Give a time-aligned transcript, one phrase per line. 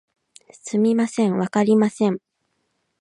[0.51, 2.17] すみません、わかりません